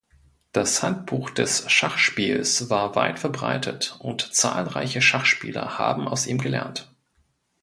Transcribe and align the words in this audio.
Das 0.51 0.81
Handbuch 0.81 1.29
des 1.29 1.71
Schachspiels 1.71 2.71
war 2.71 2.95
weit 2.95 3.19
verbreitet, 3.19 3.97
und 3.99 4.33
zahlreiche 4.33 4.99
Schachspieler 4.99 5.77
haben 5.77 6.07
aus 6.07 6.25
ihm 6.25 6.39
gelernt. 6.39 6.91